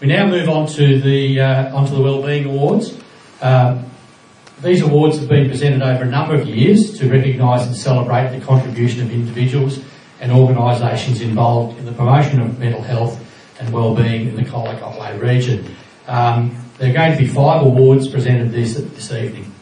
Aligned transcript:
We 0.00 0.08
now 0.08 0.26
move 0.26 0.48
on 0.48 0.66
to 0.68 1.00
the 1.00 1.40
uh, 1.40 1.76
onto 1.76 1.94
the 1.94 2.02
Wellbeing 2.02 2.46
Awards. 2.46 2.98
Um, 3.40 3.86
these 4.62 4.80
awards 4.80 5.18
have 5.18 5.28
been 5.28 5.48
presented 5.48 5.82
over 5.82 6.04
a 6.04 6.08
number 6.08 6.34
of 6.34 6.46
years 6.46 6.98
to 6.98 7.10
recognise 7.10 7.66
and 7.66 7.76
celebrate 7.76 8.36
the 8.36 8.44
contribution 8.44 9.02
of 9.02 9.10
individuals 9.10 9.80
and 10.20 10.30
organisations 10.30 11.20
involved 11.20 11.78
in 11.78 11.84
the 11.84 11.92
promotion 11.92 12.40
of 12.40 12.58
mental 12.58 12.80
health 12.80 13.20
and 13.58 13.72
wellbeing 13.72 14.28
in 14.28 14.36
the 14.36 14.42
Colac 14.42 14.80
Otway 14.80 15.18
region. 15.18 15.74
Um, 16.06 16.56
there 16.78 16.90
are 16.90 16.94
going 16.94 17.12
to 17.12 17.18
be 17.18 17.26
five 17.26 17.66
awards 17.66 18.08
presented 18.08 18.52
this, 18.52 18.74
this 18.74 19.12
evening. 19.12 19.52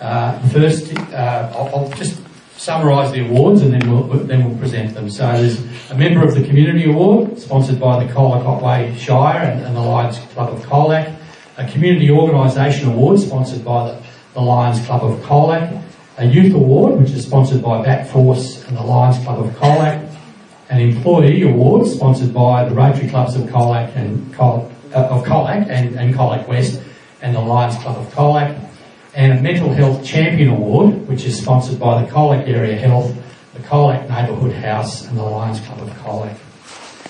Uh, 0.00 0.38
first, 0.48 0.96
uh, 0.96 1.52
I'll, 1.54 1.68
I'll, 1.74 1.90
just 1.90 2.18
summarise 2.60 3.10
the 3.12 3.26
awards 3.26 3.62
and 3.62 3.72
then 3.72 3.90
we'll, 3.90 4.02
then 4.24 4.44
we'll 4.44 4.58
present 4.58 4.92
them. 4.92 5.08
So 5.08 5.24
there's 5.32 5.58
a 5.90 5.96
Member 5.96 6.22
of 6.22 6.34
the 6.34 6.44
Community 6.44 6.84
Award, 6.84 7.38
sponsored 7.38 7.80
by 7.80 8.04
the 8.04 8.12
Colac 8.12 8.44
Otway 8.44 8.94
Shire 8.98 9.50
and, 9.50 9.64
and 9.64 9.74
the 9.74 9.80
Lions 9.80 10.18
Club 10.34 10.52
of 10.52 10.60
Colac. 10.66 11.16
A 11.56 11.66
Community 11.66 12.10
Organisation 12.10 12.90
Award, 12.90 13.18
sponsored 13.18 13.64
by 13.64 13.90
the, 13.90 14.02
the 14.34 14.42
Lions 14.42 14.84
Club 14.84 15.02
of 15.02 15.18
Colac. 15.20 15.82
A 16.18 16.26
Youth 16.26 16.54
Award, 16.54 17.00
which 17.00 17.12
is 17.12 17.24
sponsored 17.24 17.62
by 17.62 17.82
Backforce 17.82 18.68
and 18.68 18.76
the 18.76 18.82
Lions 18.82 19.24
Club 19.24 19.42
of 19.42 19.54
Colac. 19.54 20.06
An 20.68 20.82
Employee 20.82 21.42
Award, 21.44 21.86
sponsored 21.86 22.34
by 22.34 22.68
the 22.68 22.74
Rotary 22.74 23.08
Clubs 23.08 23.36
of 23.36 23.44
Colac 23.44 23.96
and 23.96 24.34
Colac, 24.34 24.70
uh, 24.92 25.08
of 25.08 25.24
Colac 25.24 25.66
and, 25.70 25.94
and 25.94 26.14
Colac 26.14 26.46
West 26.46 26.82
and 27.22 27.34
the 27.34 27.40
Lions 27.40 27.76
Club 27.76 27.96
of 27.96 28.12
Colac 28.12 28.66
and 29.14 29.38
a 29.38 29.42
Mental 29.42 29.72
Health 29.72 30.04
Champion 30.04 30.50
Award, 30.50 31.08
which 31.08 31.24
is 31.24 31.40
sponsored 31.40 31.78
by 31.78 32.02
the 32.02 32.10
Colac 32.10 32.46
Area 32.48 32.76
Health, 32.76 33.14
the 33.54 33.60
Colac 33.60 34.08
Neighbourhood 34.08 34.52
House, 34.52 35.06
and 35.06 35.18
the 35.18 35.22
Lions 35.22 35.60
Club 35.60 35.80
of 35.80 35.88
Colac. 35.98 36.36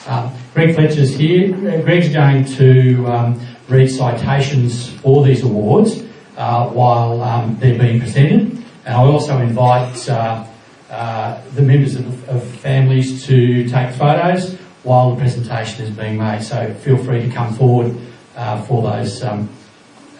Um, 0.08 0.32
Greg 0.54 0.74
Fletcher's 0.74 1.14
here. 1.14 1.52
Greg's 1.82 2.08
going 2.08 2.44
to 2.44 3.06
um, 3.06 3.40
read 3.68 3.88
citations 3.88 4.88
for 4.88 5.24
these 5.24 5.42
awards 5.42 6.02
uh, 6.36 6.68
while 6.68 7.22
um, 7.22 7.56
they're 7.60 7.78
being 7.78 8.00
presented. 8.00 8.64
And 8.86 8.94
I 8.94 9.04
also 9.04 9.38
invite 9.38 10.08
uh, 10.08 10.46
uh, 10.88 11.42
the 11.54 11.62
members 11.62 11.96
of, 11.96 12.28
of, 12.28 12.42
families 12.42 13.24
to 13.26 13.68
take 13.68 13.94
photos 13.94 14.56
while 14.82 15.14
the 15.14 15.20
presentation 15.20 15.84
is 15.84 15.90
being 15.90 16.16
made. 16.16 16.42
So 16.42 16.72
feel 16.74 16.96
free 16.96 17.22
to 17.22 17.30
come 17.30 17.54
forward 17.54 17.96
uh, 18.34 18.62
for 18.62 18.82
those 18.82 19.22
um, 19.22 19.48
uh, 19.48 19.59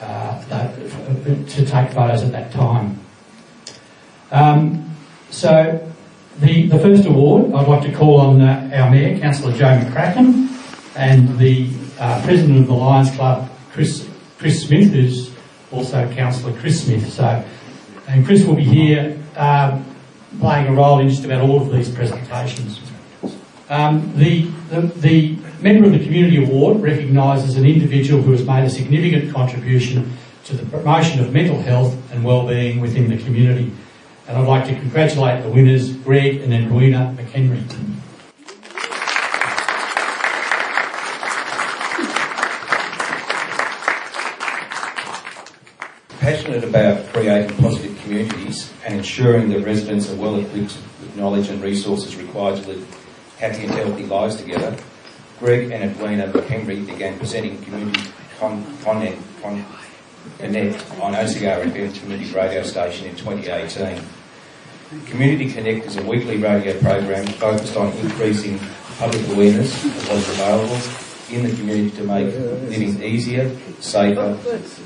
to 0.01 1.67
take 1.67 1.93
photos 1.93 2.23
at 2.23 2.33
that 2.33 2.53
time. 2.53 2.99
Um, 4.31 4.97
so 5.31 5.87
the, 6.39 6.69
the 6.69 6.79
first 6.79 7.07
award, 7.07 7.53
I'd 7.53 7.69
like 7.69 7.83
to 7.83 7.93
call 7.93 8.21
on 8.21 8.41
uh, 8.41 8.71
our 8.73 8.91
Mayor, 8.91 9.19
Councillor 9.19 9.53
Joe 9.53 9.79
McCracken, 9.79 10.49
and 10.97 11.39
the 11.39 11.71
uh, 11.99 12.23
President 12.23 12.61
of 12.61 12.67
the 12.67 12.75
Lions 12.75 13.11
Club, 13.13 13.51
Chris, 13.73 14.09
Chris 14.39 14.67
Smith, 14.67 14.91
who's 14.93 15.31
also 15.71 16.11
Councillor 16.15 16.59
Chris 16.59 16.85
Smith. 16.85 17.13
So, 17.13 17.45
and 18.09 18.25
Chris 18.25 18.45
will 18.45 18.57
be 18.57 18.65
here 18.65 19.23
um, 19.37 19.85
playing 20.41 20.69
a 20.69 20.73
role 20.73 21.01
in 21.01 21.09
just 21.09 21.25
about 21.25 21.43
all 21.43 21.61
of 21.61 21.71
these 21.71 21.91
presentations. 21.91 22.81
Um, 23.71 24.13
the, 24.17 24.43
the, 24.71 24.81
the, 24.81 25.37
member 25.61 25.87
of 25.87 25.93
the 25.93 26.03
Community 26.03 26.43
Award 26.43 26.81
recognises 26.81 27.57
an 27.57 27.65
individual 27.65 28.21
who 28.21 28.33
has 28.33 28.45
made 28.45 28.65
a 28.65 28.71
significant 28.71 29.33
contribution 29.33 30.11
to 30.47 30.57
the 30.57 30.67
promotion 30.67 31.21
of 31.21 31.33
mental 31.33 31.61
health 31.63 31.97
and 32.11 32.25
well-being 32.25 32.81
within 32.81 33.09
the 33.09 33.17
community. 33.23 33.71
And 34.27 34.37
I'd 34.37 34.49
like 34.49 34.67
to 34.67 34.75
congratulate 34.75 35.45
the 35.45 35.51
winners, 35.51 35.93
Greg 35.99 36.41
and 36.41 36.53
Edwina 36.53 37.15
McHenry. 37.17 37.63
Passionate 46.19 46.65
about 46.65 47.07
creating 47.13 47.57
positive 47.59 47.97
communities 48.01 48.73
and 48.85 48.97
ensuring 48.97 49.49
that 49.51 49.61
residents 49.61 50.11
are 50.11 50.17
well 50.17 50.41
equipped 50.41 50.77
with 51.01 51.15
knowledge 51.15 51.49
and 51.51 51.63
resources 51.63 52.17
required 52.17 52.61
to 52.61 52.67
live 52.67 52.97
happy 53.41 53.65
and 53.65 53.73
healthy 53.73 54.05
lives 54.05 54.37
together, 54.37 54.77
Greg 55.39 55.71
and 55.71 55.91
Edwina 55.91 56.29
McHenry 56.29 56.87
began 56.87 57.19
presenting 57.19 57.61
community 57.65 58.11
con- 58.39 58.65
content, 58.83 59.17
con- 59.43 59.65
Connect 60.39 60.79
on 61.01 61.15
OCR 61.15 61.65
FM 61.65 61.99
community 61.99 62.31
radio 62.35 62.63
station 62.63 63.07
in 63.09 63.17
2018. 63.17 64.03
Community 65.07 65.51
Connect 65.51 65.87
is 65.87 65.97
a 65.97 66.03
weekly 66.03 66.37
radio 66.37 66.79
program 66.81 67.27
focused 67.27 67.75
on 67.77 67.91
increasing 67.99 68.59
public 68.99 69.27
awareness 69.29 69.83
of 69.83 70.09
what 70.09 70.17
is 70.19 70.29
available 70.29 71.35
in 71.35 71.49
the 71.49 71.57
community 71.57 71.91
to 71.97 72.05
make 72.05 72.35
living 72.69 73.03
easier, 73.03 73.51
safer 73.81 74.39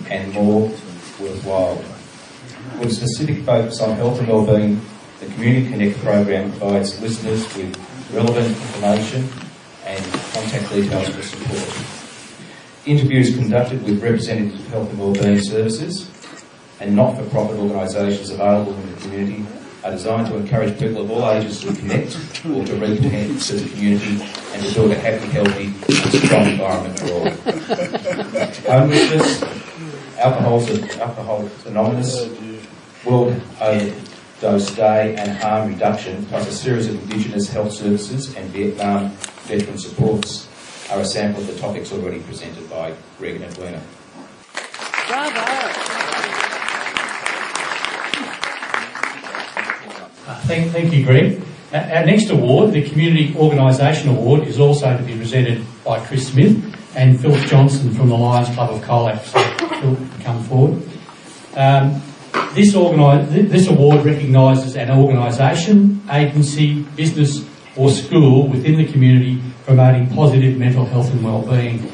and 0.08 0.32
more 0.32 0.68
worthwhile. 1.18 1.82
With 2.78 2.90
a 2.90 2.94
specific 2.94 3.44
focus 3.44 3.80
on 3.80 3.96
health 3.96 4.20
and 4.20 4.28
wellbeing, 4.28 4.80
the 5.18 5.26
Community 5.26 5.68
Connect 5.70 5.98
program 5.98 6.50
provides 6.52 7.00
listeners 7.00 7.42
with 7.56 7.76
relevant 8.12 8.46
information 8.46 9.28
and 9.84 10.04
contact 10.32 10.68
details 10.70 11.08
for 11.08 11.22
support. 11.22 11.68
Interviews 12.86 13.34
conducted 13.34 13.82
with 13.84 14.02
representatives 14.02 14.60
of 14.60 14.66
health 14.68 14.90
and 14.90 14.98
wellbeing 14.98 15.40
services 15.40 16.10
and 16.80 16.94
not-for-profit 16.94 17.56
organisations 17.58 18.30
available 18.30 18.74
in 18.74 18.94
the 18.94 19.00
community 19.00 19.46
are 19.84 19.90
designed 19.90 20.26
to 20.26 20.36
encourage 20.36 20.78
people 20.78 21.02
of 21.02 21.10
all 21.10 21.30
ages 21.30 21.60
to 21.60 21.72
connect 21.74 22.16
or 22.46 22.64
to 22.64 22.72
reconnect 22.72 23.46
to 23.46 23.56
the 23.56 23.68
community 23.70 24.22
and 24.52 24.64
to 24.64 24.74
build 24.74 24.90
a 24.90 24.94
happy, 24.94 25.26
healthy 25.26 25.66
and 25.66 26.24
strong 26.24 26.46
environment 26.46 26.98
for 26.98 27.12
all. 27.12 27.28
Homelessness, 28.66 29.42
Alcoholics 30.18 31.66
Anonymous, 31.66 32.28
World 33.04 33.40
Overdose 34.34 34.74
Day 34.74 35.14
and 35.16 35.30
Harm 35.30 35.68
Reduction, 35.68 36.26
plus 36.26 36.48
a 36.48 36.52
series 36.52 36.88
of 36.88 37.00
Indigenous 37.04 37.48
health 37.48 37.72
services 37.72 38.34
and 38.34 38.50
Vietnam 38.50 39.10
veteran 39.46 39.78
supports 39.78 40.48
are 40.90 41.00
a 41.00 41.04
sample 41.04 41.40
of 41.40 41.46
the 41.46 41.56
topics 41.58 41.92
already 41.92 42.20
presented 42.20 42.68
by 42.68 42.92
Greg 43.18 43.36
and 43.36 43.44
Edwina. 43.44 43.80
Bravo! 45.06 45.40
Uh, 50.26 50.40
thank, 50.42 50.72
thank 50.72 50.92
you, 50.92 51.04
Greg. 51.04 51.40
Uh, 51.72 51.76
our 51.76 52.04
next 52.04 52.28
award, 52.30 52.72
the 52.72 52.88
Community 52.88 53.34
Organisation 53.36 54.08
Award, 54.10 54.46
is 54.48 54.58
also 54.58 54.96
to 54.96 55.02
be 55.04 55.16
presented 55.16 55.64
by 55.84 56.04
Chris 56.04 56.28
Smith 56.28 56.56
and 56.96 57.20
Phil 57.20 57.36
Johnson 57.46 57.92
from 57.94 58.08
the 58.08 58.16
Lions 58.16 58.52
Club 58.54 58.70
of 58.70 58.82
Colac. 58.82 59.24
So, 59.24 59.40
Phil, 59.80 59.96
come 60.24 60.42
forward. 60.44 60.82
Um, 61.56 62.02
this, 62.54 62.72
this 62.72 63.68
award 63.68 64.04
recognises 64.04 64.76
an 64.76 64.90
organisation, 64.90 66.02
agency, 66.10 66.82
business 66.96 67.44
or 67.76 67.90
school 67.90 68.48
within 68.48 68.76
the 68.76 68.86
community 68.90 69.40
promoting 69.64 70.08
positive 70.14 70.56
mental 70.58 70.84
health 70.84 71.10
and 71.12 71.24
wellbeing. 71.24 71.90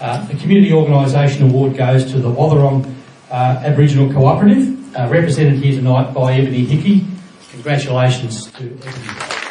Uh, 0.00 0.24
the 0.26 0.34
Community 0.34 0.72
Organisation 0.72 1.48
Award 1.48 1.76
goes 1.76 2.10
to 2.10 2.18
the 2.18 2.28
Wathaurong 2.28 2.92
uh, 3.30 3.62
Aboriginal 3.64 4.12
Cooperative, 4.12 4.96
uh, 4.96 5.08
represented 5.08 5.62
here 5.62 5.72
tonight 5.72 6.12
by 6.12 6.34
Ebony 6.34 6.64
Hickey. 6.64 7.06
Congratulations 7.52 8.50
to 8.52 8.64
Ebony. 8.64 9.42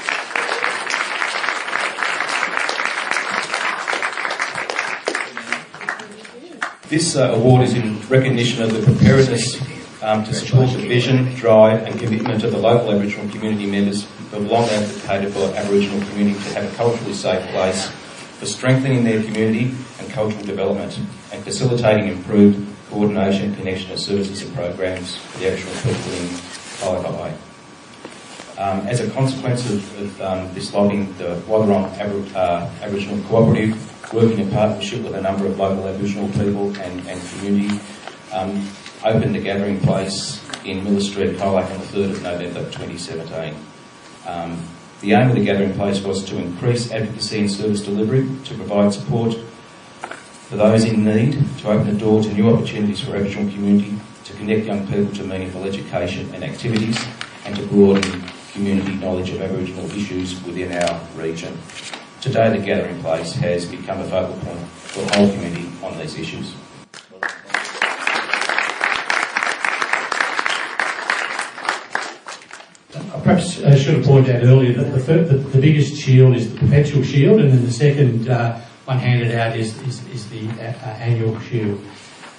This 6.89 7.15
uh, 7.15 7.31
award 7.33 7.63
is 7.63 7.73
in 7.73 8.01
recognition 8.09 8.61
of 8.61 8.73
the 8.73 8.81
preparedness 8.83 9.55
um, 10.01 10.23
to 10.23 10.33
support 10.33 10.69
the 10.71 10.87
vision, 10.87 11.33
drive 11.35 11.83
and 11.83 11.99
commitment 11.99 12.43
of 12.43 12.51
the 12.51 12.57
local 12.57 12.91
Aboriginal 12.91 13.29
community 13.29 13.65
members 13.65 14.07
who 14.31 14.41
have 14.41 14.51
long 14.51 14.67
advocated 14.69 15.33
for 15.33 15.53
Aboriginal 15.55 16.05
community 16.09 16.39
to 16.43 16.53
have 16.53 16.71
a 16.71 16.75
culturally 16.75 17.13
safe 17.13 17.47
place 17.49 17.89
for 18.39 18.45
strengthening 18.45 19.03
their 19.03 19.21
community 19.23 19.73
and 19.99 20.09
cultural 20.11 20.43
development 20.43 20.97
and 21.31 21.43
facilitating 21.43 22.07
improved 22.07 22.67
coordination, 22.89 23.55
connection 23.55 23.91
of 23.91 23.99
services 23.99 24.41
and 24.41 24.53
programs 24.55 25.17
for 25.17 25.39
the 25.39 25.47
Aboriginal 25.47 25.75
people 25.75 26.11
in 26.13 26.27
Colac 26.81 27.37
um, 28.61 28.85
as 28.87 28.99
a 28.99 29.09
consequence 29.09 29.67
of, 29.69 29.99
of 29.99 30.21
um, 30.21 30.53
this 30.53 30.71
lobbying, 30.73 31.11
the 31.17 31.41
Wathaurong 31.47 31.91
Abor- 31.97 32.35
uh, 32.35 32.69
Aboriginal 32.81 33.23
Cooperative, 33.27 33.73
working 34.13 34.39
in 34.39 34.51
partnership 34.51 35.01
with 35.03 35.15
a 35.15 35.21
number 35.21 35.47
of 35.47 35.57
local 35.57 35.87
Aboriginal 35.87 36.27
people 36.29 36.69
and, 36.77 37.07
and 37.07 37.21
community, 37.29 37.79
um, 38.31 38.67
opened 39.03 39.35
a 39.35 39.41
gathering 39.41 39.79
place 39.79 40.43
in 40.63 40.83
Miller 40.83 41.01
Street, 41.01 41.37
Colac 41.37 41.71
on 41.71 41.79
the 41.79 41.85
3rd 41.85 42.11
of 42.11 42.23
November 42.23 42.63
2017. 42.71 43.55
Um, 44.27 44.63
the 45.01 45.13
aim 45.13 45.29
of 45.29 45.35
the 45.35 45.43
gathering 45.43 45.73
place 45.73 46.01
was 46.01 46.23
to 46.25 46.37
increase 46.37 46.91
advocacy 46.91 47.39
and 47.39 47.51
service 47.51 47.83
delivery, 47.83 48.27
to 48.45 48.53
provide 48.53 48.93
support 48.93 49.35
for 50.51 50.57
those 50.57 50.83
in 50.83 51.03
need, 51.03 51.43
to 51.59 51.69
open 51.69 51.87
the 51.87 51.99
door 51.99 52.21
to 52.21 52.33
new 52.33 52.53
opportunities 52.53 52.99
for 53.01 53.15
Aboriginal 53.15 53.51
community, 53.51 53.97
to 54.25 54.33
connect 54.33 54.67
young 54.67 54.85
people 54.87 55.11
to 55.15 55.23
meaningful 55.23 55.63
education 55.63 56.29
and 56.35 56.43
activities, 56.43 57.03
and 57.45 57.55
to 57.55 57.65
broaden 57.67 58.23
community 58.53 58.93
knowledge 58.95 59.31
of 59.31 59.41
Aboriginal 59.41 59.89
issues 59.91 60.43
within 60.43 60.71
our 60.73 61.01
region. 61.15 61.57
Today, 62.19 62.55
the 62.55 62.63
gathering 62.63 63.01
place 63.01 63.31
has 63.33 63.65
become 63.65 63.99
a 64.01 64.05
focal 64.05 64.35
point 64.41 64.59
for 64.69 65.01
the 65.05 65.15
whole 65.15 65.31
community 65.31 65.71
on 65.81 65.97
these 65.97 66.19
issues. 66.19 66.53
I 72.93 73.03
perhaps 73.23 73.61
I 73.63 73.75
should 73.75 73.95
have 73.95 74.05
pointed 74.05 74.35
out 74.35 74.43
earlier 74.43 74.73
that 74.73 74.91
the, 74.91 74.99
fir- 74.99 75.23
the, 75.23 75.37
the 75.37 75.59
biggest 75.59 75.95
shield 75.95 76.35
is 76.35 76.51
the 76.51 76.59
perpetual 76.59 77.03
shield, 77.03 77.39
and 77.39 77.51
then 77.51 77.63
the 77.63 77.71
second 77.71 78.29
uh, 78.29 78.59
one 78.85 78.97
handed 78.97 79.33
out 79.35 79.55
is, 79.55 79.79
is, 79.83 80.07
is 80.09 80.29
the 80.29 80.47
uh, 80.49 80.73
uh, 80.73 80.85
annual 80.99 81.39
shield. 81.41 81.83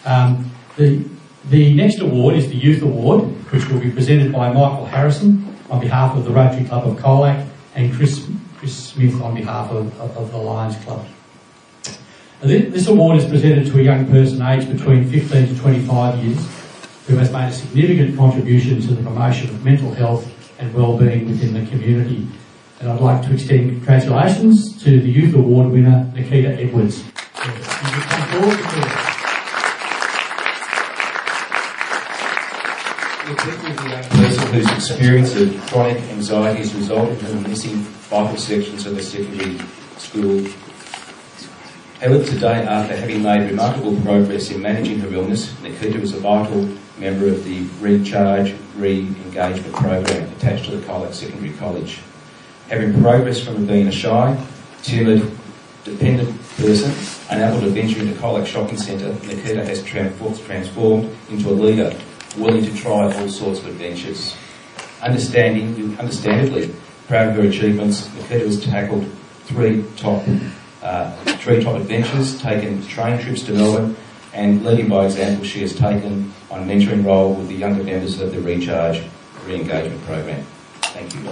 Um, 0.04 0.50
the, 0.76 1.04
the 1.46 1.74
next 1.74 2.00
award 2.00 2.36
is 2.36 2.48
the 2.48 2.56
Youth 2.56 2.82
Award, 2.82 3.24
which 3.52 3.68
will 3.68 3.80
be 3.80 3.90
presented 3.90 4.32
by 4.32 4.52
Michael 4.52 4.86
Harrison 4.86 5.56
on 5.70 5.80
behalf 5.80 6.16
of 6.16 6.24
the 6.24 6.30
Rotary 6.30 6.64
Club 6.64 6.86
of 6.86 6.98
Colac 6.98 7.48
and 7.74 7.92
Chris, 7.94 8.28
Chris 8.58 8.76
Smith 8.76 9.20
on 9.20 9.34
behalf 9.34 9.70
of, 9.70 9.98
of, 10.00 10.16
of 10.16 10.30
the 10.30 10.36
Lions 10.36 10.76
Club. 10.84 11.06
This 12.40 12.88
award 12.88 13.18
is 13.18 13.24
presented 13.24 13.66
to 13.66 13.78
a 13.78 13.82
young 13.82 14.06
person 14.08 14.42
aged 14.42 14.70
between 14.70 15.08
15 15.08 15.46
to 15.46 15.60
25 15.60 16.24
years 16.24 16.38
who 17.06 17.16
has 17.16 17.30
made 17.30 17.48
a 17.48 17.52
significant 17.52 18.16
contribution 18.16 18.80
to 18.80 18.94
the 18.94 19.02
promotion 19.02 19.48
of 19.50 19.64
mental 19.64 19.92
health 19.92 20.31
and 20.62 20.72
well-being 20.74 21.26
within 21.26 21.54
the 21.54 21.68
community. 21.68 22.28
And 22.80 22.90
I'd 22.90 23.00
like 23.00 23.22
to 23.26 23.34
extend 23.34 23.70
congratulations 23.70 24.80
to 24.84 25.00
the 25.00 25.10
Youth 25.10 25.34
Award 25.34 25.72
winner, 25.72 26.10
Nikita 26.14 26.60
Edwards. 26.60 27.02
Young 33.82 34.04
person 34.10 34.52
whose 34.52 34.70
experience 34.70 35.34
of 35.34 35.56
chronic 35.66 36.00
anxiety 36.10 36.58
has 36.60 36.74
resulted 36.74 37.28
in 37.28 37.42
missing 37.42 37.76
vital 38.10 38.36
sections 38.36 38.86
of 38.86 38.94
her 38.94 39.02
secondary 39.02 39.58
school. 39.96 40.46
However, 42.00 42.24
today, 42.24 42.62
after 42.66 42.96
having 42.96 43.22
made 43.22 43.48
remarkable 43.50 44.00
progress 44.02 44.50
in 44.50 44.62
managing 44.62 45.00
her 45.00 45.12
illness, 45.12 45.60
Nikita 45.62 46.00
is 46.00 46.12
a 46.12 46.20
vital 46.20 46.68
member 46.98 47.28
of 47.28 47.44
the 47.44 47.62
Recharge 47.80 48.54
Re-Engagement 48.76 49.74
Program 49.74 50.32
attached 50.32 50.66
to 50.66 50.76
the 50.76 50.86
Colac 50.86 51.14
Secondary 51.14 51.52
College. 51.54 52.00
Having 52.68 53.02
progressed 53.02 53.44
from 53.44 53.66
being 53.66 53.88
a 53.88 53.92
shy, 53.92 54.36
timid, 54.82 55.30
dependent 55.84 56.40
person, 56.56 56.92
unable 57.30 57.60
to 57.60 57.68
venture 57.70 58.00
into 58.00 58.14
Colac 58.20 58.46
Shopping 58.46 58.76
Centre, 58.76 59.12
Nikita 59.26 59.64
has 59.64 59.82
transformed 59.82 61.10
into 61.30 61.48
a 61.48 61.52
leader 61.52 61.96
willing 62.36 62.64
to 62.64 62.74
try 62.74 63.12
all 63.14 63.28
sorts 63.28 63.60
of 63.60 63.66
adventures. 63.66 64.36
Understanding, 65.02 65.98
understandably 65.98 66.74
proud 67.08 67.30
of 67.30 67.36
her 67.36 67.42
achievements, 67.42 68.12
Nikita 68.14 68.46
has 68.46 68.64
tackled 68.64 69.06
three 69.44 69.84
top, 69.96 70.22
uh, 70.82 71.10
three 71.36 71.62
top 71.62 71.76
adventures, 71.76 72.40
taken 72.40 72.86
train 72.86 73.20
trips 73.20 73.42
to 73.42 73.52
Melbourne, 73.52 73.96
and 74.32 74.64
leading 74.64 74.88
by 74.88 75.04
example, 75.06 75.44
she 75.44 75.60
has 75.60 75.74
taken 75.74 76.32
on 76.50 76.66
mentoring 76.66 77.04
role 77.04 77.34
with 77.34 77.48
the 77.48 77.54
younger 77.54 77.82
members 77.82 78.20
of 78.20 78.32
the 78.32 78.40
Recharge 78.40 79.02
Re-Engagement 79.44 80.02
Program. 80.04 80.44
Thank 80.82 81.14
you. 81.14 81.22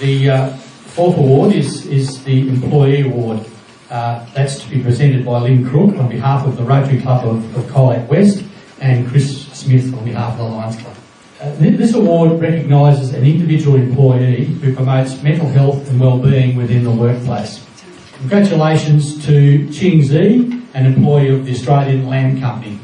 The 0.00 0.30
uh, 0.30 0.48
fourth 0.94 1.16
award 1.16 1.54
is, 1.54 1.86
is 1.86 2.22
the 2.24 2.48
Employee 2.48 3.02
Award. 3.02 3.46
Uh, 3.90 4.26
that's 4.34 4.60
to 4.60 4.68
be 4.68 4.82
presented 4.82 5.24
by 5.24 5.38
Lynn 5.38 5.64
Crook 5.64 5.94
on 5.96 6.08
behalf 6.08 6.46
of 6.46 6.56
the 6.56 6.64
Rotary 6.64 7.00
Club 7.00 7.26
of, 7.26 7.56
of 7.56 7.64
Colac 7.66 8.08
West 8.08 8.44
and 8.80 9.06
Chris 9.08 9.46
Smith 9.52 9.94
on 9.94 10.04
behalf 10.04 10.32
of 10.32 10.38
the 10.38 10.44
Lions 10.44 10.76
Club. 10.76 10.96
Uh, 11.44 11.54
this 11.58 11.92
award 11.92 12.40
recognises 12.40 13.12
an 13.12 13.22
individual 13.22 13.76
employee 13.76 14.46
who 14.46 14.74
promotes 14.74 15.22
mental 15.22 15.46
health 15.46 15.90
and 15.90 16.00
well-being 16.00 16.56
within 16.56 16.82
the 16.84 16.90
workplace. 16.90 17.62
Congratulations 18.20 19.22
to 19.26 19.70
Ching 19.70 20.02
Zi, 20.02 20.64
an 20.72 20.86
employee 20.86 21.28
of 21.28 21.44
the 21.44 21.52
Australian 21.52 22.08
Lamb 22.08 22.40
Company. 22.40 22.78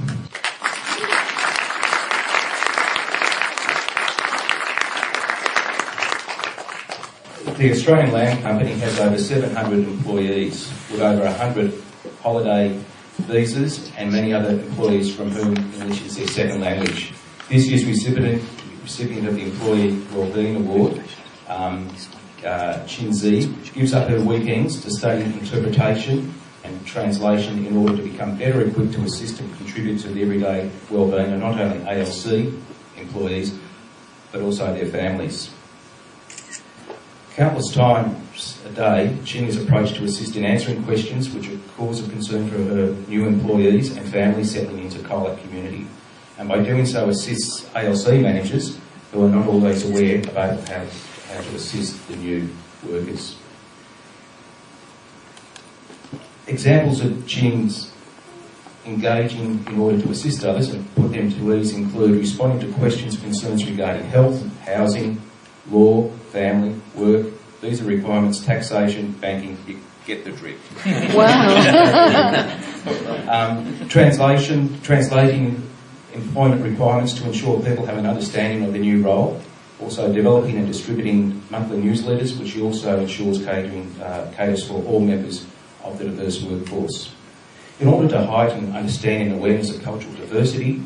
The 7.56 7.70
Australian 7.72 8.12
Lamb 8.12 8.42
Company 8.42 8.72
has 8.72 9.00
over 9.00 9.16
700 9.16 9.88
employees 9.88 10.70
with 10.90 11.00
over 11.00 11.24
100 11.24 11.82
holiday 12.22 12.78
visas 13.20 13.90
and 13.96 14.12
many 14.12 14.34
other 14.34 14.50
employees 14.50 15.14
from 15.14 15.30
whom 15.30 15.56
English 15.80 16.04
is 16.04 16.16
their 16.18 16.28
second 16.28 16.60
language. 16.60 17.14
This 17.50 17.66
year's 17.66 17.84
recipient, 17.84 18.44
recipient 18.80 19.26
of 19.26 19.34
the 19.34 19.42
Employee 19.42 19.98
Wellbeing 20.14 20.54
Award, 20.54 21.02
um, 21.48 21.88
uh, 22.46 22.78
Chinzi, 22.86 23.52
gives 23.74 23.92
up 23.92 24.08
her 24.08 24.20
weekends 24.20 24.80
to 24.84 24.90
study 24.92 25.24
interpretation 25.24 26.32
and 26.62 26.86
translation 26.86 27.66
in 27.66 27.76
order 27.76 27.96
to 27.96 28.02
become 28.04 28.38
better 28.38 28.60
equipped 28.60 28.92
to 28.92 29.00
assist 29.02 29.40
and 29.40 29.52
contribute 29.56 29.98
to 30.02 30.10
the 30.10 30.22
everyday 30.22 30.70
wellbeing 30.90 31.32
of 31.32 31.40
not 31.40 31.60
only 31.60 31.84
ALC 31.88 32.54
employees 32.96 33.58
but 34.30 34.42
also 34.42 34.72
their 34.72 34.86
families. 34.86 35.50
Countless 37.34 37.72
times 37.72 38.60
a 38.64 38.70
day, 38.70 39.18
Chin 39.24 39.46
is 39.46 39.60
approached 39.60 39.96
to 39.96 40.04
assist 40.04 40.36
in 40.36 40.44
answering 40.44 40.84
questions 40.84 41.28
which 41.30 41.48
are 41.48 41.58
cause 41.76 42.00
of 42.00 42.10
concern 42.10 42.48
for 42.48 42.58
her 42.58 42.94
new 43.08 43.26
employees 43.26 43.96
and 43.96 44.08
families 44.08 44.52
settling 44.52 44.84
into 44.84 45.00
Colac 45.00 45.42
community. 45.42 45.88
And 46.40 46.48
by 46.48 46.62
doing 46.62 46.86
so 46.86 47.06
assists 47.10 47.68
ALC 47.74 48.22
managers 48.22 48.78
who 49.12 49.26
are 49.26 49.28
not 49.28 49.46
always 49.46 49.84
aware 49.84 50.20
about 50.20 50.66
how, 50.70 50.86
how 51.28 51.40
to 51.42 51.54
assist 51.54 52.08
the 52.08 52.16
new 52.16 52.48
workers. 52.82 53.36
Examples 56.46 57.02
of 57.02 57.26
Chin's 57.26 57.92
engaging 58.86 59.66
in 59.66 59.78
order 59.78 60.00
to 60.00 60.08
assist 60.08 60.42
others 60.42 60.70
and 60.70 60.94
put 60.94 61.12
them 61.12 61.30
to 61.30 61.54
ease 61.54 61.74
include 61.74 62.18
responding 62.18 62.66
to 62.66 62.74
questions 62.78 63.16
and 63.16 63.24
concerns 63.24 63.66
regarding 63.66 64.04
health, 64.04 64.42
housing, 64.60 65.20
law, 65.70 66.08
family, 66.32 66.74
work, 66.94 67.26
visa 67.60 67.84
requirements, 67.84 68.42
taxation, 68.42 69.12
banking, 69.12 69.58
you 69.68 69.78
get 70.06 70.24
the 70.24 70.32
drift. 70.32 70.86
Wow. 71.14 72.56
Um, 73.28 73.86
translation, 73.90 74.80
translating 74.80 75.70
employment 76.14 76.62
requirements 76.62 77.12
to 77.14 77.26
ensure 77.26 77.60
people 77.60 77.86
have 77.86 77.98
an 77.98 78.06
understanding 78.06 78.64
of 78.64 78.72
the 78.72 78.78
new 78.78 79.02
role. 79.02 79.40
Also 79.80 80.12
developing 80.12 80.58
and 80.58 80.66
distributing 80.66 81.42
monthly 81.50 81.78
newsletters, 81.78 82.38
which 82.38 82.58
also 82.58 83.00
ensures 83.00 83.42
catering, 83.44 83.90
uh, 84.00 84.30
caters 84.36 84.66
for 84.66 84.82
all 84.84 85.00
members 85.00 85.46
of 85.84 85.98
the 85.98 86.04
diverse 86.04 86.42
workforce. 86.42 87.14
In 87.80 87.88
order 87.88 88.08
to 88.08 88.26
heighten 88.26 88.72
understanding 88.76 89.28
and 89.28 89.38
awareness 89.38 89.74
of 89.74 89.82
cultural 89.82 90.12
diversity 90.14 90.82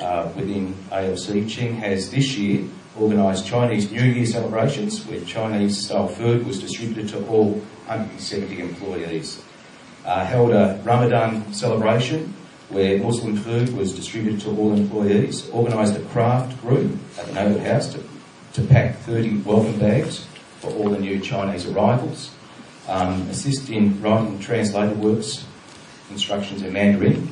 uh, 0.00 0.30
within 0.34 0.74
ALC, 0.90 1.46
Ching 1.46 1.76
has 1.76 2.10
this 2.10 2.38
year 2.38 2.66
organised 2.98 3.46
Chinese 3.46 3.90
New 3.92 4.02
Year 4.02 4.24
celebrations 4.24 5.04
where 5.06 5.20
Chinese 5.20 5.84
style 5.84 6.08
food 6.08 6.46
was 6.46 6.60
distributed 6.60 7.08
to 7.10 7.26
all 7.26 7.52
170 7.86 8.60
employees. 8.60 9.42
Uh, 10.04 10.24
held 10.24 10.52
a 10.52 10.80
Ramadan 10.84 11.52
celebration 11.52 12.34
where 12.70 12.98
Muslim 12.98 13.36
food 13.36 13.74
was 13.76 13.94
distributed 13.94 14.40
to 14.42 14.50
all 14.50 14.74
employees. 14.74 15.48
Organised 15.50 15.96
a 15.96 16.00
craft 16.06 16.60
group 16.60 16.98
at 17.18 17.26
the 17.26 17.32
Noble 17.32 17.60
House 17.60 17.92
to, 17.94 18.02
to 18.54 18.62
pack 18.62 18.98
30 18.98 19.38
welcome 19.42 19.78
bags 19.78 20.26
for 20.60 20.70
all 20.72 20.90
the 20.90 20.98
new 20.98 21.20
Chinese 21.20 21.66
arrivals. 21.66 22.30
Um, 22.88 23.28
assist 23.28 23.70
in 23.70 24.00
writing 24.00 24.38
translator 24.38 24.94
works 24.94 25.44
instructions 26.10 26.62
in 26.62 26.72
Mandarin, 26.72 27.30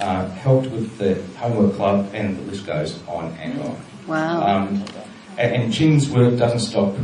uh, 0.00 0.28
helped 0.30 0.70
with 0.70 0.98
the 0.98 1.14
homework 1.38 1.74
club, 1.76 2.10
and 2.12 2.36
the 2.36 2.42
list 2.42 2.66
goes 2.66 3.00
on 3.06 3.32
and 3.34 3.60
on. 3.60 3.80
Wow. 4.06 4.42
Um, 4.42 4.84
and, 5.38 5.54
and 5.54 5.72
Chin's 5.72 6.10
work 6.10 6.36
doesn't 6.36 6.60
stop 6.60 6.94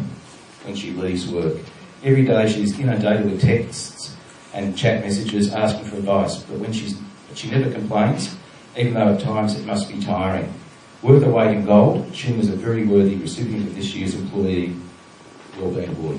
when 0.64 0.74
she 0.74 0.90
leaves 0.90 1.28
work. 1.28 1.56
Every 2.04 2.24
day 2.24 2.48
she's 2.48 2.78
inundated 2.78 3.30
with 3.30 3.40
texts 3.40 4.16
and 4.54 4.76
chat 4.76 5.02
messages 5.04 5.52
asking 5.52 5.86
for 5.86 5.96
advice, 5.96 6.42
but 6.42 6.58
when 6.58 6.72
she's, 6.72 6.98
but 7.28 7.38
she 7.38 7.50
never 7.50 7.70
complains, 7.70 8.36
even 8.76 8.94
though 8.94 9.14
at 9.14 9.20
times 9.20 9.58
it 9.58 9.66
must 9.66 9.88
be 9.88 10.00
tiring. 10.00 10.52
Worth 11.02 11.22
her 11.22 11.30
weight 11.30 11.56
in 11.56 11.64
gold, 11.64 12.12
Chin 12.12 12.38
was 12.38 12.48
a 12.48 12.56
very 12.56 12.84
worthy 12.84 13.14
recipient 13.14 13.68
of 13.68 13.76
this 13.76 13.94
year's 13.94 14.14
Employee 14.14 14.74
Wellbeing 15.58 15.90
Award. 15.90 16.18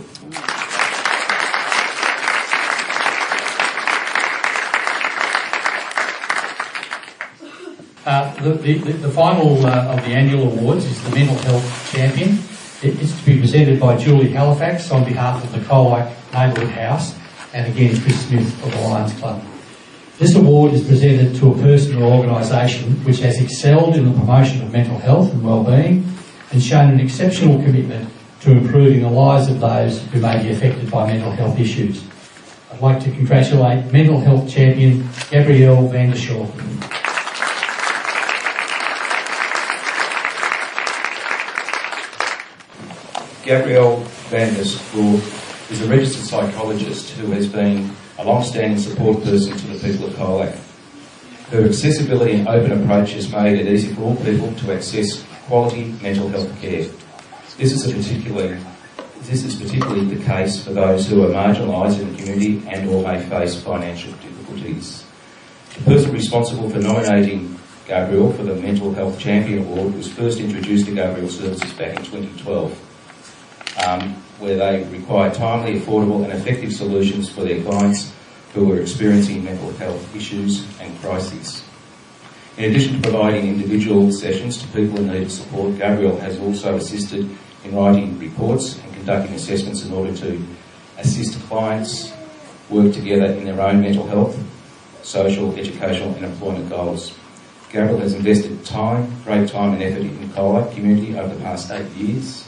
Uh, 8.06 8.34
the, 8.42 8.54
the, 8.54 8.74
the 8.94 9.10
final 9.12 9.66
uh, 9.66 9.94
of 9.94 9.98
the 9.98 10.12
annual 10.12 10.51
awards 10.51 10.86
is 10.86 11.04
the 11.04 11.12
Mental 11.12 11.36
Health 11.36 11.92
Champion. 11.92 12.39
It 12.82 13.00
is 13.01 13.16
to 13.20 13.25
be 13.25 13.39
presented 13.39 13.80
by 13.80 13.98
Julie 13.98 14.30
Halifax 14.30 14.89
on 14.89 15.04
behalf 15.04 15.44
of 15.44 15.51
the 15.51 15.60
Colac 15.60 16.10
Neighbourhood 16.34 16.72
House 16.72 17.13
and 17.54 17.72
again 17.72 18.01
Chris 18.01 18.28
Smith 18.28 18.63
of 18.63 18.72
the 18.72 18.80
Lions 18.80 19.13
Club. 19.20 19.44
This 20.19 20.35
award 20.35 20.73
is 20.73 20.85
presented 20.85 21.33
to 21.38 21.53
a 21.53 21.57
person 21.59 22.01
or 22.01 22.11
organisation 22.11 22.91
which 23.05 23.19
has 23.19 23.39
excelled 23.41 23.95
in 23.95 24.03
the 24.03 24.19
promotion 24.19 24.61
of 24.61 24.69
mental 24.69 24.97
health 24.97 25.31
and 25.31 25.41
well-being 25.41 26.05
and 26.51 26.61
shown 26.61 26.91
an 26.91 26.99
exceptional 26.99 27.55
commitment 27.63 28.09
to 28.41 28.51
improving 28.51 29.01
the 29.01 29.09
lives 29.09 29.47
of 29.47 29.61
those 29.61 30.01
who 30.07 30.19
may 30.19 30.43
be 30.43 30.49
affected 30.49 30.91
by 30.91 31.07
mental 31.07 31.31
health 31.31 31.57
issues. 31.57 32.03
I'd 32.69 32.81
like 32.81 33.01
to 33.05 33.11
congratulate 33.11 33.93
mental 33.93 34.19
health 34.19 34.49
champion 34.49 35.07
Gabrielle 35.31 35.88
Vandershaw. 35.88 36.45
Gabrielle 43.45 43.95
Van 44.27 44.53
der 44.53 44.65
Spoor 44.65 45.15
is 45.71 45.81
a 45.81 45.88
registered 45.88 46.25
psychologist 46.25 47.11
who 47.11 47.31
has 47.31 47.47
been 47.47 47.95
a 48.19 48.25
long-standing 48.25 48.77
support 48.77 49.23
person 49.23 49.57
to 49.57 49.67
the 49.67 49.79
people 49.79 50.07
of 50.07 50.13
Colac. 50.13 50.53
Her 51.51 51.65
accessibility 51.65 52.33
and 52.33 52.47
open 52.49 52.83
approach 52.83 53.13
has 53.13 53.31
made 53.31 53.57
it 53.57 53.71
easy 53.71 53.93
for 53.93 54.01
all 54.01 54.15
people 54.17 54.53
to 54.55 54.73
access 54.73 55.23
quality 55.47 55.95
mental 56.01 56.27
health 56.27 56.61
care. 56.61 56.89
This 57.57 57.71
is 57.71 57.91
particularly 57.91 58.59
this 59.21 59.43
is 59.43 59.55
particularly 59.55 60.05
the 60.05 60.23
case 60.23 60.63
for 60.63 60.71
those 60.71 61.07
who 61.07 61.23
are 61.23 61.29
marginalised 61.29 61.99
in 61.99 62.11
the 62.11 62.17
community 62.17 62.67
and 62.67 62.89
or 62.89 63.03
may 63.03 63.21
face 63.29 63.61
financial 63.61 64.11
difficulties. 64.13 65.05
The 65.75 65.83
person 65.83 66.11
responsible 66.11 66.69
for 66.69 66.79
nominating 66.79 67.57
Gabrielle 67.85 68.33
for 68.33 68.43
the 68.43 68.55
Mental 68.55 68.93
Health 68.93 69.19
Champion 69.19 69.59
Award 69.59 69.93
was 69.95 70.11
first 70.11 70.39
introduced 70.39 70.85
to 70.88 70.95
Gabrielle 70.95 71.29
Services 71.29 71.73
back 71.73 71.97
in 71.97 72.05
2012 72.05 73.85
um, 73.88 74.23
where 74.39 74.58
they 74.58 74.84
require 74.86 75.34
timely, 75.34 75.79
affordable 75.79 76.24
and 76.24 76.34
effective 76.34 76.74
solutions 76.74 77.29
for 77.29 77.41
their 77.41 77.62
clients 77.63 78.13
who 78.53 78.72
are 78.72 78.81
experiencing 78.81 79.43
mental 79.43 79.72
health 79.74 80.15
issues 80.15 80.65
and 80.79 80.98
crises. 81.01 81.63
In 82.58 82.72
addition 82.72 82.96
to 82.96 83.01
providing 83.01 83.48
individual 83.48 84.12
sessions 84.12 84.58
to 84.58 84.67
people 84.67 85.00
in 85.00 85.08
need 85.08 85.24
of 85.24 85.31
support, 85.31 85.77
Gabrielle 85.77 86.17
has 86.17 86.39
also 86.39 86.75
assisted 86.75 87.29
in 87.63 87.75
writing 87.75 88.17
reports 88.19 88.79
and 88.79 88.93
conducting 88.93 89.34
assessments 89.34 89.86
in 89.86 89.93
order 89.93 90.15
to 90.17 90.41
assist 90.98 91.39
clients 91.48 92.13
work 92.69 92.93
together 92.93 93.25
in 93.25 93.46
their 93.46 93.60
own 93.62 93.81
mental 93.81 94.05
health, 94.08 94.38
social, 95.03 95.55
educational 95.55 96.13
and 96.15 96.25
employment 96.25 96.69
goals. 96.69 97.17
Gabrielle 97.72 98.00
has 98.00 98.13
invested 98.13 98.65
time, 98.65 99.12
great 99.24 99.50
time 99.50 99.74
and 99.74 99.84
effort 99.84 100.01
in 100.01 100.22
the 100.22 100.34
Colac 100.34 100.74
community 100.74 101.17
over 101.17 101.34
the 101.34 101.41
past 101.41 101.72
eight 101.72 101.89
years 101.91 102.46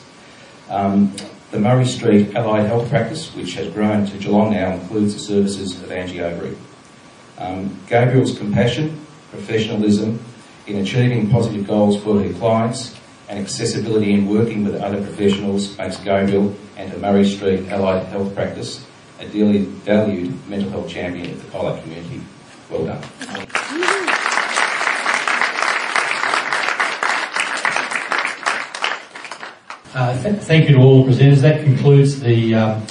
um, 0.71 1.13
the 1.51 1.59
Murray 1.59 1.85
Street 1.85 2.33
Allied 2.33 2.65
Health 2.65 2.89
Practice, 2.89 3.35
which 3.35 3.53
has 3.55 3.67
grown 3.73 4.05
to 4.05 4.17
Geelong 4.17 4.51
now, 4.51 4.73
includes 4.73 5.13
the 5.13 5.19
services 5.19 5.81
of 5.81 5.91
Angie 5.91 6.19
Overy. 6.19 6.55
Um, 7.37 7.77
Gabrielle's 7.87 8.37
compassion, 8.37 9.05
professionalism 9.31 10.23
in 10.65 10.77
achieving 10.77 11.29
positive 11.29 11.67
goals 11.67 12.01
for 12.01 12.21
her 12.21 12.33
clients, 12.33 12.97
and 13.27 13.37
accessibility 13.37 14.13
in 14.13 14.27
working 14.27 14.63
with 14.63 14.75
other 14.75 15.01
professionals 15.01 15.77
makes 15.77 15.97
Gabrielle 15.97 16.55
and 16.77 16.91
her 16.91 16.97
Murray 16.99 17.25
Street 17.25 17.67
Allied 17.69 18.05
Health 18.07 18.33
Practice 18.33 18.85
a 19.19 19.27
dearly 19.27 19.59
valued 19.59 20.47
mental 20.49 20.69
health 20.69 20.89
champion 20.89 21.29
of 21.31 21.41
the 21.43 21.51
Colac 21.51 21.81
community. 21.83 22.21
Well 22.69 22.85
done. 22.85 24.07
Uh, 29.93 30.21
th- 30.23 30.37
thank 30.37 30.69
you 30.69 30.75
to 30.75 30.81
all 30.81 31.03
the 31.03 31.11
presenters. 31.11 31.41
That 31.41 31.63
concludes 31.63 32.21
the, 32.21 32.55
um, 32.55 32.83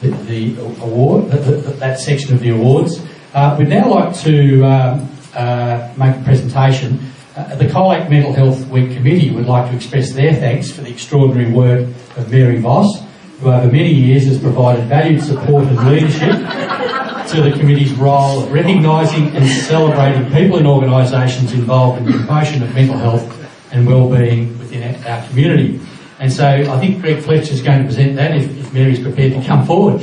the, 0.00 0.08
the 0.08 0.60
award, 0.82 1.30
the, 1.30 1.36
the, 1.36 1.70
that 1.72 2.00
section 2.00 2.32
of 2.32 2.40
the 2.40 2.50
awards. 2.50 3.04
Uh, 3.34 3.56
we'd 3.58 3.68
now 3.68 3.90
like 3.90 4.16
to 4.20 4.64
um, 4.64 5.08
uh, 5.34 5.92
make 5.98 6.16
a 6.16 6.22
presentation. 6.24 6.98
Uh, 7.36 7.54
the 7.56 7.66
Colac 7.66 8.08
Mental 8.08 8.32
Health 8.32 8.66
Week 8.68 8.96
Committee 8.96 9.30
would 9.32 9.44
like 9.44 9.70
to 9.70 9.76
express 9.76 10.12
their 10.12 10.34
thanks 10.34 10.72
for 10.72 10.80
the 10.80 10.88
extraordinary 10.88 11.52
work 11.52 11.80
of 12.16 12.30
Mary 12.30 12.58
Voss, 12.58 13.02
who 13.40 13.52
over 13.52 13.70
many 13.70 13.92
years 13.92 14.24
has 14.24 14.38
provided 14.38 14.86
valued 14.86 15.22
support 15.22 15.66
and 15.66 15.76
leadership 15.90 16.30
to 17.28 17.42
the 17.42 17.54
committee's 17.58 17.92
role 17.92 18.44
of 18.44 18.50
recognising 18.50 19.28
and 19.36 19.46
celebrating 19.46 20.32
people 20.32 20.56
and 20.56 20.66
organisations 20.66 21.52
involved 21.52 21.98
in 21.98 22.06
the 22.06 22.12
promotion 22.12 22.62
of 22.62 22.74
mental 22.74 22.96
health 22.96 23.72
and 23.72 23.86
well-being 23.86 24.58
within 24.58 25.04
our 25.04 25.28
community. 25.28 25.78
And 26.18 26.32
so 26.32 26.46
I 26.46 26.78
think 26.78 27.02
Greg 27.02 27.22
Fletcher 27.22 27.52
is 27.52 27.60
going 27.60 27.80
to 27.80 27.84
present 27.84 28.16
that 28.16 28.34
if, 28.34 28.44
if 28.58 28.72
Mary's 28.72 29.00
prepared 29.00 29.34
to 29.34 29.44
come 29.46 29.66
forward. 29.66 30.00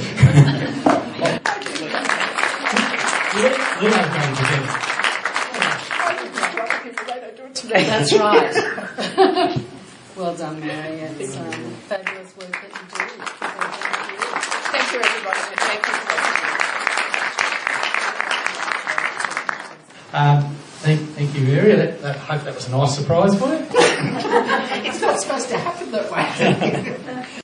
Leo's 3.81 3.97
going 3.97 4.29
to 4.29 4.43
present. 4.43 4.83
That's 7.73 8.13
right. 8.13 8.53
well 10.15 10.35
done, 10.35 10.59
Mary. 10.59 10.99
It's 10.99 11.35
um, 11.35 11.51
fabulous 11.87 12.37
work 12.37 12.51
that 12.51 12.69
you 12.69 12.85
do. 12.89 13.05
Thank 14.71 14.93
you. 14.93 14.99
Everybody. 14.99 15.39
Thank 15.55 15.87
you 15.87 15.93
Um, 20.13 20.55
thank, 20.83 20.99
thank 21.15 21.33
you, 21.33 21.41
Mary. 21.47 21.73
I 21.73 22.11
hope 22.11 22.43
that 22.43 22.53
was 22.53 22.67
a 22.67 22.71
nice 22.71 22.95
surprise 22.95 23.35
for 23.39 23.47
you. 23.47 24.99
Not 25.13 25.21
supposed 25.21 25.49
to 25.49 25.57
happen 25.59 25.91
that 25.91 26.11
way. 26.11 26.92